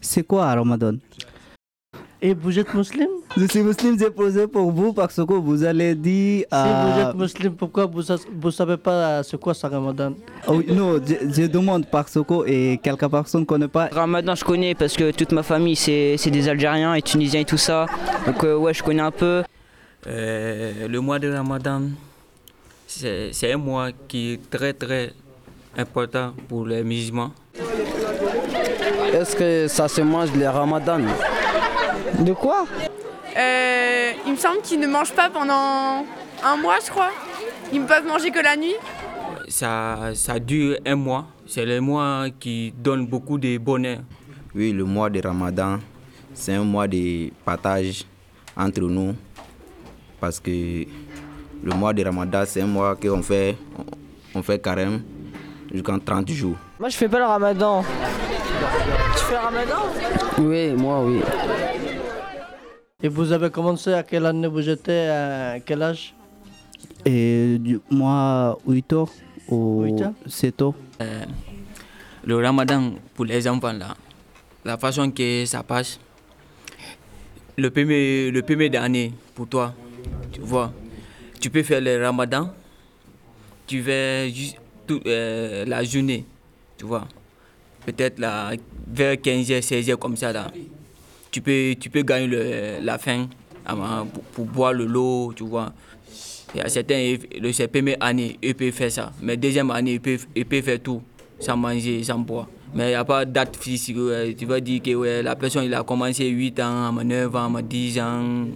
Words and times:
C'est 0.00 0.22
quoi 0.26 0.54
Ramadan 0.54 0.94
Et 2.22 2.34
vous 2.34 2.58
êtes 2.58 2.72
musulman 2.74 3.06
Je 3.36 3.44
suis 3.46 3.62
musulman, 3.62 3.96
j'ai 3.98 4.10
posé 4.10 4.46
pour 4.46 4.70
vous 4.72 4.92
parce 4.92 5.16
que 5.16 5.32
vous 5.32 5.64
allez 5.64 5.94
dire. 5.94 6.44
Si 6.50 6.68
vous 6.84 7.00
êtes 7.00 7.14
musulman, 7.14 7.56
pourquoi 7.56 7.86
vous 7.86 8.02
ne 8.02 8.50
savez 8.50 8.76
pas 8.76 8.90
euh, 8.92 9.22
c'est 9.22 9.38
quoi 9.38 9.54
ça 9.54 9.68
Ramadan 9.68 10.14
oh 10.48 10.54
oui, 10.56 10.66
non, 10.74 10.98
je, 11.04 11.14
je 11.42 11.46
demande 11.46 11.86
parce 11.86 12.12
que 12.12 12.46
et 12.48 12.78
quelques 12.82 13.08
personnes 13.08 13.42
ne 13.42 13.46
connaissent 13.46 13.68
pas. 13.68 13.88
Ramadan, 13.92 14.34
je 14.34 14.44
connais 14.44 14.74
parce 14.74 14.94
que 14.94 15.10
toute 15.12 15.32
ma 15.32 15.42
famille, 15.42 15.76
c'est 15.76 16.16
c'est 16.16 16.30
des 16.30 16.48
Algériens 16.48 16.94
et 16.94 17.02
Tunisiens 17.02 17.40
et 17.40 17.44
tout 17.44 17.58
ça. 17.58 17.86
Donc, 18.26 18.42
euh, 18.44 18.56
ouais, 18.56 18.74
je 18.74 18.82
connais 18.82 19.02
un 19.02 19.10
peu. 19.12 19.42
Euh, 20.06 20.88
le 20.88 21.00
mois 21.00 21.18
de 21.18 21.28
Ramadan, 21.30 21.82
c'est 22.86 23.32
c'est 23.32 23.52
un 23.52 23.58
mois 23.58 23.88
qui 24.08 24.32
est 24.32 24.50
très 24.50 24.72
très 24.72 25.12
important 25.76 26.32
pour 26.48 26.66
les 26.66 26.82
musulmans. 26.82 27.32
Est-ce 29.12 29.34
que 29.34 29.66
ça 29.68 29.88
se 29.88 30.00
mange 30.02 30.30
le 30.36 30.48
ramadan? 30.48 31.00
De 32.20 32.32
quoi? 32.32 32.64
Euh, 33.36 34.12
il 34.26 34.32
me 34.32 34.36
semble 34.36 34.60
qu'ils 34.62 34.78
ne 34.78 34.86
mangent 34.86 35.12
pas 35.12 35.28
pendant 35.28 36.04
un 36.44 36.56
mois, 36.56 36.76
je 36.84 36.90
crois. 36.90 37.10
Ils 37.72 37.82
ne 37.82 37.86
peuvent 37.86 38.06
manger 38.06 38.30
que 38.30 38.38
la 38.42 38.56
nuit. 38.56 38.74
Ça, 39.48 40.10
ça 40.14 40.38
dure 40.38 40.76
un 40.86 40.94
mois. 40.94 41.26
C'est 41.46 41.66
le 41.66 41.80
mois 41.80 42.26
qui 42.38 42.72
donne 42.76 43.06
beaucoup 43.06 43.36
de 43.38 43.58
bonheur. 43.58 43.98
Oui, 44.54 44.72
le 44.72 44.84
mois 44.84 45.10
de 45.10 45.20
Ramadan, 45.20 45.78
c'est 46.32 46.54
un 46.54 46.64
mois 46.64 46.86
de 46.86 47.30
partage 47.44 48.04
entre 48.56 48.80
nous. 48.82 49.14
Parce 50.20 50.38
que 50.38 50.50
le 50.50 51.74
mois 51.74 51.92
de 51.92 52.04
Ramadan, 52.04 52.42
c'est 52.46 52.60
un 52.62 52.66
mois 52.66 52.94
qu'on 52.94 53.22
fait, 53.22 53.56
on 54.34 54.42
fait 54.42 54.60
carême 54.60 55.02
jusqu'en 55.72 55.98
30 55.98 56.30
jours. 56.30 56.56
Moi, 56.78 56.88
je 56.88 56.96
fais 56.96 57.08
pas 57.08 57.18
le 57.18 57.24
ramadan. 57.26 57.84
Tu 59.20 59.26
fais 59.26 59.36
Ramadan 59.36 59.82
Oui, 60.38 60.72
moi, 60.72 61.04
oui. 61.04 61.20
Et 63.02 63.08
vous 63.08 63.32
avez 63.32 63.50
commencé 63.50 63.92
à 63.92 64.02
quelle 64.02 64.24
année 64.26 64.48
vous 64.48 64.66
étiez 64.68 65.08
À 65.08 65.60
quel 65.60 65.82
âge 65.82 66.14
Et 67.04 67.58
du- 67.58 67.80
moi, 67.90 68.58
8 68.66 68.92
ans 68.94 69.08
ou 69.48 69.84
ans 70.02 70.14
7 70.26 70.62
ans. 70.62 70.74
Euh, 71.00 71.24
le 72.24 72.36
Ramadan 72.36 72.92
pour 73.14 73.24
les 73.24 73.46
enfants 73.48 73.72
là, 73.72 73.94
la 74.64 74.76
façon 74.78 75.10
que 75.10 75.44
ça 75.46 75.62
passe, 75.62 75.98
le 77.56 77.70
premier, 77.70 78.30
le 78.30 78.42
premier 78.42 78.68
d'année 78.68 79.12
pour 79.34 79.46
toi, 79.48 79.72
tu 80.32 80.40
vois, 80.40 80.72
tu 81.40 81.48
peux 81.50 81.62
faire 81.62 81.80
le 81.80 82.02
Ramadan, 82.04 82.50
tu 83.66 83.82
fais 83.82 84.30
juste 84.30 84.56
toute 84.86 85.06
euh, 85.06 85.64
la 85.66 85.82
journée, 85.84 86.26
tu 86.76 86.84
vois, 86.84 87.06
peut-être 87.86 88.18
là, 88.18 88.52
vers 88.86 89.14
15h, 89.16 89.60
16h 89.62 89.96
comme 89.96 90.16
ça 90.16 90.32
là, 90.32 90.48
tu 91.30 91.40
peux, 91.40 91.74
tu 91.78 91.90
peux 91.90 92.02
gagner 92.02 92.26
le- 92.26 92.84
la 92.84 92.98
faim 92.98 93.28
pour, 94.12 94.22
pour 94.32 94.44
boire 94.46 94.72
le 94.72 94.84
lot, 94.86 95.32
tu 95.34 95.44
vois. 95.44 95.72
Certains, 96.66 97.16
le 97.40 97.66
première 97.68 97.96
année, 98.00 98.36
ils 98.42 98.54
peuvent 98.54 98.72
faire 98.72 98.90
ça. 98.90 99.12
Mais 99.22 99.36
deuxième 99.36 99.70
année, 99.70 99.92
ils 99.94 100.00
peuvent, 100.00 100.26
ils 100.34 100.44
peuvent 100.44 100.62
faire 100.62 100.80
tout, 100.82 101.00
sans 101.38 101.56
manger, 101.56 102.02
sans 102.02 102.18
boire. 102.18 102.48
Mais 102.74 102.86
il 102.86 102.88
n'y 102.88 102.94
a 102.94 103.04
pas 103.04 103.24
de 103.24 103.30
date 103.32 103.56
physique. 103.56 103.96
Tu 104.36 104.46
vas 104.46 104.60
dire 104.60 104.82
que 104.82 104.94
ouais, 104.94 105.22
la 105.22 105.36
personne 105.36 105.64
il 105.64 105.74
a 105.74 105.82
commencé 105.84 106.26
8 106.28 106.58
ans, 106.60 106.96
à 106.96 107.04
9 107.04 107.34
ans, 107.36 107.54
à 107.54 107.62
10 107.62 107.98
ans, 108.00 108.46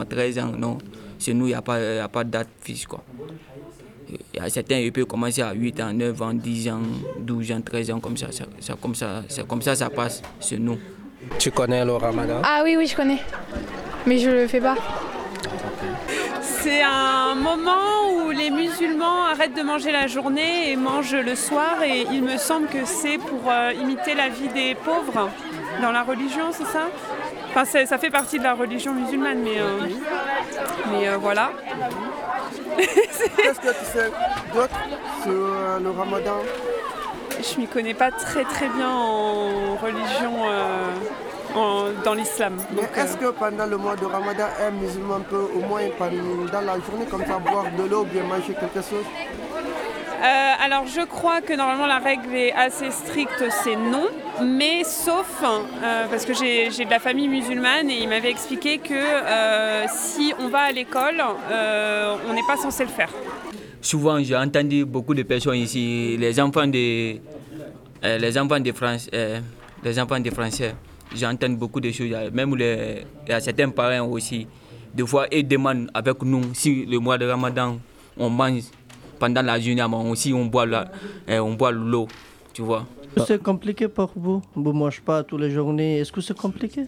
à 0.00 0.04
13 0.04 0.38
ans. 0.38 0.52
Non, 0.58 0.78
chez 1.18 1.34
nous, 1.34 1.46
il 1.46 1.50
n'y 1.50 1.54
a, 1.54 1.62
pas- 1.62 2.02
a 2.02 2.08
pas 2.08 2.24
de 2.24 2.30
date 2.30 2.48
physique. 2.60 2.88
Quoi. 2.88 3.04
Il 4.08 4.40
y 4.40 4.40
a 4.40 4.48
certains, 4.48 4.88
peuvent 4.92 5.04
commencer 5.06 5.42
à 5.42 5.52
8 5.52 5.80
ans, 5.80 5.92
9 5.92 6.22
ans, 6.22 6.32
10 6.32 6.68
ans, 6.70 6.80
12 7.18 7.52
ans, 7.52 7.60
13 7.60 7.90
ans, 7.90 8.00
comme 8.00 8.16
ça. 8.16 8.30
ça, 8.30 8.44
ça- 8.60 8.74
comme 8.80 8.94
ça, 8.94 9.22
c'est 9.28 9.46
comme 9.46 9.62
ça 9.62 9.74
ça 9.74 9.90
passe 9.90 10.22
chez 10.40 10.58
nous. 10.58 10.78
Tu 11.38 11.50
connais 11.50 11.84
le 11.84 11.94
ramadan 11.94 12.40
Ah 12.44 12.60
oui, 12.64 12.76
oui, 12.76 12.86
je 12.86 12.94
connais. 12.94 13.18
Mais 14.06 14.18
je 14.18 14.30
le 14.30 14.46
fais 14.46 14.60
pas. 14.60 14.76
C'est 16.40 16.82
un 16.82 17.34
moment 17.34 18.12
où 18.24 18.30
les 18.30 18.50
musulmans 18.50 19.24
arrêtent 19.32 19.56
de 19.56 19.62
manger 19.62 19.92
la 19.92 20.06
journée 20.06 20.70
et 20.70 20.76
mangent 20.76 21.14
le 21.14 21.34
soir 21.34 21.82
et 21.84 22.06
il 22.12 22.22
me 22.22 22.36
semble 22.36 22.66
que 22.68 22.84
c'est 22.84 23.18
pour 23.18 23.42
euh, 23.50 23.72
imiter 23.72 24.14
la 24.14 24.28
vie 24.28 24.48
des 24.48 24.74
pauvres 24.74 25.30
dans 25.82 25.90
la 25.92 26.02
religion, 26.02 26.46
c'est 26.52 26.64
ça? 26.66 26.88
Enfin, 27.50 27.64
ça 27.86 27.98
fait 27.98 28.10
partie 28.10 28.38
de 28.38 28.44
la 28.44 28.54
religion 28.54 28.92
musulmane, 28.94 29.38
mais, 29.42 29.58
euh, 29.58 29.86
mais 30.92 31.08
euh, 31.08 31.16
voilà. 31.18 31.52
Qu'est-ce 32.76 33.60
que 33.60 33.68
tu 33.78 33.84
sais 33.92 34.10
d'autre 34.54 34.74
sur 35.22 35.32
euh, 35.32 35.78
le 35.80 35.90
ramadan? 35.90 36.38
Je 37.40 37.60
m'y 37.60 37.66
connais 37.66 37.94
pas 37.94 38.10
très 38.10 38.44
très 38.44 38.68
bien 38.68 38.88
en 38.88 39.76
religion 39.76 40.32
euh, 40.48 40.90
en- 41.54 41.90
dans 42.04 42.14
l'islam. 42.14 42.56
Mais 42.74 42.82
est-ce 43.02 43.14
euh, 43.14 43.20
que 43.20 43.38
pendant 43.38 43.66
le 43.66 43.76
mois 43.76 43.96
de 43.96 44.06
ramadan, 44.06 44.46
un 44.66 44.70
musulman 44.70 45.20
peut 45.28 45.46
au 45.54 45.60
moins 45.60 45.82
dans 46.52 46.60
la 46.62 46.74
journée 46.80 47.06
comme 47.10 47.24
ça 47.26 47.38
boire 47.38 47.66
de 47.78 47.84
l'eau 47.88 48.02
ou 48.02 48.04
bien 48.04 48.22
manger 48.24 48.54
quelque 48.54 48.80
chose? 48.88 49.04
Euh, 50.22 50.64
alors 50.64 50.86
je 50.86 51.02
crois 51.02 51.40
que 51.42 51.52
normalement 51.52 51.86
la 51.86 51.98
règle 51.98 52.34
est 52.34 52.52
assez 52.52 52.90
stricte, 52.90 53.44
c'est 53.62 53.76
non, 53.76 54.06
mais 54.42 54.84
sauf, 54.84 55.42
euh, 55.42 56.06
parce 56.10 56.24
que 56.24 56.34
j'ai 56.34 56.68
de 56.68 56.90
la 56.90 56.98
famille 56.98 57.28
musulmane 57.28 57.90
et 57.90 58.02
il 58.02 58.08
m'avait 58.08 58.30
expliqué 58.30 58.78
que 58.78 58.94
euh, 58.94 59.84
si 59.88 60.32
on 60.38 60.48
va 60.48 60.60
à 60.60 60.72
l'école, 60.72 61.22
euh, 61.50 62.16
on 62.28 62.34
n'est 62.34 62.46
pas 62.46 62.56
censé 62.56 62.84
le 62.84 62.90
faire. 62.90 63.10
Souvent, 63.80 64.22
j'ai 64.22 64.36
entendu 64.36 64.84
beaucoup 64.84 65.14
de 65.14 65.22
personnes 65.22 65.56
ici, 65.56 66.16
les 66.18 66.40
enfants 66.40 66.66
de, 66.66 67.16
les 68.02 68.38
enfants 68.38 68.60
de 68.60 68.72
France, 68.72 69.08
les 69.84 69.98
enfants 70.00 70.20
de 70.20 70.30
Français. 70.30 70.74
J'entends 71.14 71.50
beaucoup 71.50 71.80
de 71.80 71.90
choses, 71.92 72.10
même 72.32 72.56
les, 72.56 73.04
certains 73.40 73.70
parents 73.70 74.06
aussi. 74.08 74.46
Des 74.92 75.06
fois, 75.06 75.26
ils 75.30 75.46
demandent 75.46 75.90
avec 75.94 76.22
nous 76.22 76.42
si 76.54 76.84
le 76.86 76.98
mois 76.98 77.16
de 77.18 77.26
Ramadan, 77.26 77.78
on 78.16 78.30
mange 78.30 78.62
pendant 79.18 79.42
la 79.42 79.58
journée, 79.60 79.82
mais 79.88 80.10
aussi 80.10 80.32
on 80.32 80.46
boit, 80.46 80.66
euh, 81.28 81.38
on 81.38 81.54
boit 81.54 81.72
l'eau, 81.72 82.08
tu 82.52 82.62
vois. 82.62 82.86
C'est 83.26 83.42
compliqué 83.42 83.88
pour 83.88 84.10
vous? 84.14 84.42
Vous 84.54 84.72
ne 84.72 84.78
mangez 84.78 85.00
pas 85.04 85.22
tous 85.22 85.38
les 85.38 85.50
journées. 85.50 85.98
Est-ce 85.98 86.12
que 86.12 86.20
c'est 86.20 86.36
compliqué? 86.36 86.82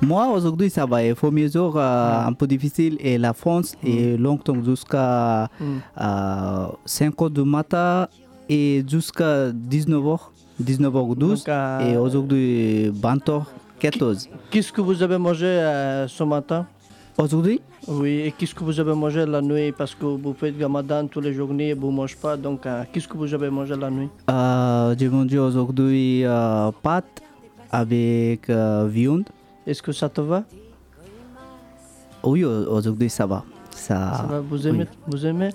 Moi, 0.00 0.28
aujourd'hui, 0.28 0.68
ça 0.68 0.84
va. 0.84 1.02
Il 1.04 1.14
faut 1.14 1.30
mesure 1.30 1.74
euh, 1.76 2.26
un 2.26 2.32
peu 2.32 2.46
difficile. 2.46 2.96
Et 3.00 3.18
la 3.18 3.32
France 3.32 3.74
est 3.84 4.18
longtemps 4.18 4.62
jusqu'à 4.64 5.48
Mm. 5.60 5.64
euh, 6.00 6.66
5 6.84 7.22
heures 7.22 7.30
du 7.30 7.42
matin 7.44 8.08
et 8.48 8.84
jusqu'à 8.88 9.50
19h, 9.52 10.18
19h12. 10.62 11.16
Donc, 11.18 11.48
euh, 11.48 11.80
Et 11.92 11.96
aujourd'hui, 11.96 12.90
20h, 12.90 13.44
14. 13.78 14.28
Qu'est-ce 14.50 14.72
que 14.72 14.80
vous 14.80 15.02
avez 15.02 15.18
mangé 15.18 15.46
euh, 15.46 16.08
ce 16.08 16.24
matin? 16.24 16.66
Aujourd'hui, 17.16 17.60
Oui, 17.88 18.22
et 18.26 18.32
qu'est-ce 18.32 18.54
que 18.54 18.62
vous 18.62 18.78
avez 18.78 18.94
mangé 18.94 19.26
la 19.26 19.40
nuit? 19.42 19.72
Parce 19.72 19.94
que 19.94 20.04
vous 20.04 20.34
faites 20.38 20.54
Ramadan 20.60 21.06
tous 21.08 21.20
les 21.20 21.32
journées, 21.34 21.74
vous 21.74 21.90
ne 21.90 21.96
mangez 21.96 22.16
pas. 22.20 22.36
Donc, 22.36 22.64
euh, 22.64 22.84
qu'est-ce 22.92 23.08
que 23.08 23.16
vous 23.16 23.32
avez 23.34 23.50
mangé 23.50 23.74
la 23.76 23.90
nuit? 23.90 24.08
Euh, 24.30 24.94
j'ai 24.98 25.08
mangé 25.08 25.38
aujourd'hui 25.38 26.24
euh, 26.24 26.70
pâtes 26.82 27.20
avec 27.70 28.48
euh, 28.48 28.86
viande. 28.88 29.24
Est-ce 29.66 29.82
que 29.82 29.90
ça 29.92 30.08
te 30.08 30.20
va? 30.20 30.44
Oui, 32.22 32.44
au- 32.44 32.70
aujourd'hui, 32.76 33.10
ça 33.10 33.26
va. 33.26 33.42
Ça, 33.70 34.12
Ça 34.16 34.26
va 34.30 34.40
Vous 34.40 34.66
aimez, 34.68 34.86
oui. 34.88 34.98
vous 35.08 35.26
aimez? 35.26 35.48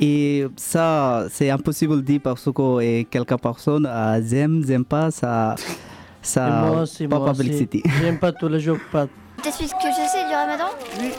Et 0.00 0.44
ça, 0.56 1.26
c'est 1.30 1.50
impossible 1.50 1.96
de 1.96 2.00
dire 2.02 2.20
parce 2.22 2.44
que 2.52 2.80
et 2.80 3.04
quelques 3.04 3.36
personnes 3.38 3.86
euh, 3.86 4.20
aiment, 4.32 4.64
n'aiment 4.64 4.84
pas 4.84 5.10
ça. 5.10 5.54
Et 5.58 5.62
Ça, 6.22 6.48
moi 6.66 6.82
aussi, 6.82 7.06
pas 7.08 7.18
moi 7.18 7.32
publicité. 7.32 7.82
J'aime 8.00 8.18
pas 8.18 8.30
tous 8.32 8.48
les 8.48 8.60
jours 8.60 8.78
pas. 8.92 9.06
T'expliques 9.44 9.68
ce 9.68 9.74
que 9.74 9.92
je 9.92 10.08
sais 10.10 10.26
du 10.26 10.34
ramadan 10.34 10.70
Oui. 10.98 11.10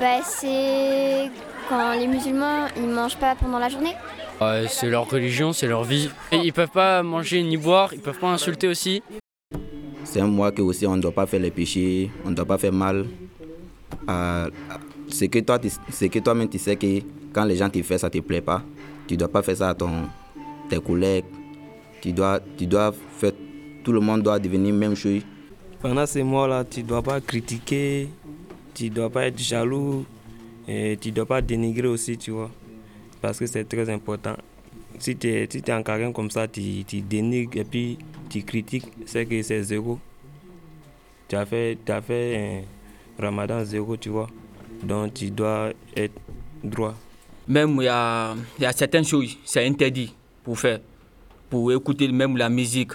bah, 0.00 0.20
c'est 0.24 1.30
quand 1.68 1.92
les 1.92 2.08
musulmans 2.08 2.66
ils 2.76 2.88
mangent 2.88 3.16
pas 3.16 3.36
pendant 3.36 3.60
la 3.60 3.68
journée. 3.68 3.94
C'est 4.68 4.90
leur 4.90 5.08
religion, 5.08 5.52
c'est 5.52 5.68
leur 5.68 5.84
vie. 5.84 6.10
Et 6.32 6.36
ils 6.38 6.52
peuvent 6.52 6.68
pas 6.70 7.02
manger 7.04 7.42
ni 7.44 7.56
boire, 7.56 7.94
ils 7.94 8.00
peuvent 8.00 8.18
pas 8.18 8.26
insulter 8.28 8.66
aussi. 8.66 9.02
C'est 10.02 10.20
un 10.20 10.26
mois 10.26 10.50
que 10.50 10.62
aussi 10.62 10.84
on 10.86 10.96
ne 10.96 11.00
doit 11.02 11.12
pas 11.12 11.26
faire 11.26 11.40
les 11.40 11.52
péchés, 11.52 12.10
on 12.24 12.30
ne 12.30 12.34
doit 12.34 12.44
pas 12.44 12.58
faire 12.58 12.72
mal. 12.72 13.06
à- 14.08 14.48
c'est 15.08 15.28
que 15.28 15.38
toi, 15.38 15.58
c'est 15.90 16.08
que 16.08 16.18
toi-même 16.18 16.48
tu 16.48 16.58
sais 16.58 16.74
que 16.76 16.86
quand 17.32 17.44
les 17.44 17.56
gens 17.56 17.70
te 17.70 17.80
font 17.82 17.96
ça 17.96 18.10
te 18.10 18.18
plaît 18.18 18.40
pas, 18.40 18.62
tu 19.06 19.16
dois 19.16 19.28
pas 19.28 19.42
faire 19.42 19.56
ça 19.56 19.68
à 19.70 19.74
ton, 19.74 19.90
tes 20.68 20.80
collègues. 20.80 21.24
Tu 22.02 22.12
dois, 22.12 22.40
tu 22.58 22.66
dois 22.66 22.92
faire, 23.16 23.30
tout 23.84 23.92
le 23.92 24.00
monde 24.00 24.22
doit 24.22 24.38
devenir 24.38 24.74
même 24.74 24.94
chose. 24.96 25.22
Pendant 25.84 26.06
ces 26.06 26.22
mois-là, 26.22 26.64
tu 26.64 26.82
ne 26.82 26.88
dois 26.88 27.02
pas 27.02 27.20
critiquer, 27.20 28.08
tu 28.72 28.84
ne 28.84 28.88
dois 28.88 29.10
pas 29.10 29.26
être 29.26 29.38
jaloux, 29.38 30.06
et 30.66 30.96
tu 30.98 31.10
ne 31.10 31.14
dois 31.14 31.26
pas 31.26 31.42
dénigrer 31.42 31.88
aussi, 31.88 32.16
tu 32.16 32.30
vois. 32.30 32.50
Parce 33.20 33.38
que 33.38 33.44
c'est 33.44 33.68
très 33.68 33.90
important. 33.90 34.34
Si 34.98 35.14
tu 35.14 35.28
es, 35.28 35.46
si 35.52 35.58
es 35.58 35.72
en 35.74 35.82
carême 35.82 36.14
comme 36.14 36.30
ça, 36.30 36.48
tu, 36.48 36.84
tu 36.86 37.02
dénigres 37.02 37.58
et 37.58 37.64
puis 37.64 37.98
tu 38.30 38.42
critiques, 38.44 38.86
c'est 39.04 39.26
que 39.26 39.42
c'est 39.42 39.62
zéro. 39.62 39.98
Tu 41.28 41.36
as 41.36 41.44
fait, 41.44 41.76
fait 42.06 42.64
un 43.18 43.22
ramadan 43.22 43.62
zéro, 43.62 43.94
tu 43.98 44.08
vois. 44.08 44.30
Donc 44.82 45.12
tu 45.12 45.30
dois 45.30 45.68
être 45.94 46.18
droit. 46.62 46.94
Même 47.46 47.76
il 47.80 47.84
y 47.84 47.88
a, 47.88 48.34
il 48.56 48.62
y 48.62 48.66
a 48.66 48.72
certaines 48.72 49.04
choses, 49.04 49.36
c'est 49.44 49.66
interdit 49.66 50.14
pour 50.44 50.58
faire. 50.58 50.80
Pour 51.50 51.70
écouter 51.72 52.08
même 52.08 52.38
la 52.38 52.48
musique, 52.48 52.92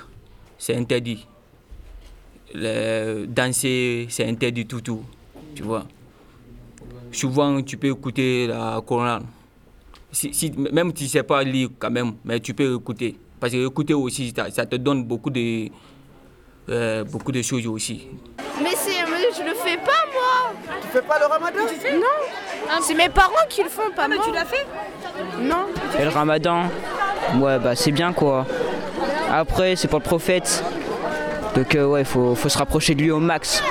c'est 0.57 0.75
interdit. 0.75 1.27
Le- 2.53 3.25
danser, 3.27 4.07
c'est 4.09 4.25
interdit 4.27 4.65
tout, 4.65 4.81
tout. 4.81 5.03
Tu 5.55 5.63
vois. 5.63 5.85
Souvent, 7.11 7.61
tu 7.61 7.77
peux 7.77 7.87
écouter 7.87 8.47
la 8.47 8.81
Coran. 8.85 9.19
Si, 10.11 10.33
si- 10.33 10.51
même 10.51 10.89
si 10.89 10.93
tu 10.95 11.03
ne 11.05 11.09
sais 11.09 11.23
pas 11.23 11.43
lire 11.43 11.69
quand 11.77 11.91
même, 11.91 12.13
mais 12.23 12.39
tu 12.39 12.53
peux 12.53 12.75
écouter. 12.75 13.17
Parce 13.39 13.53
que 13.53 13.65
écouter 13.67 13.93
aussi, 13.93 14.33
ça, 14.35 14.49
ça 14.51 14.65
te 14.65 14.75
donne 14.75 15.03
beaucoup 15.03 15.29
de, 15.29 15.69
euh, 16.69 17.03
beaucoup 17.05 17.31
de 17.31 17.41
choses 17.41 17.65
aussi. 17.67 18.07
Mais, 18.61 18.71
c'est, 18.75 19.03
mais 19.09 19.27
je 19.35 19.43
le 19.43 19.55
fais 19.55 19.77
pas 19.77 20.05
moi 20.13 20.53
Tu 20.81 20.87
fais 20.89 21.01
pas 21.01 21.17
le 21.19 21.25
ramadan? 21.25 21.59
Non 21.93 22.77
C'est 22.81 22.93
mes 22.95 23.09
parents 23.09 23.45
qui 23.49 23.63
le 23.63 23.69
font, 23.69 23.89
pas 23.95 24.07
moi. 24.07 24.17
tu 24.25 24.31
l'as 24.33 24.45
fait? 24.45 24.65
Non. 25.41 25.67
Et 25.99 26.03
le 26.03 26.09
ramadan, 26.09 26.63
ouais, 27.39 27.57
bah 27.59 27.75
c'est 27.75 27.91
bien 27.91 28.11
quoi. 28.13 28.45
Après, 29.31 29.75
c'est 29.75 29.87
pour 29.87 29.99
le 29.99 30.03
prophète. 30.03 30.63
Donc, 31.55 31.75
euh, 31.75 31.85
ouais, 31.85 32.03
faut, 32.03 32.35
faut 32.35 32.49
se 32.49 32.57
rapprocher 32.57 32.95
de 32.95 33.01
lui 33.01 33.11
au 33.11 33.19
max. 33.19 33.63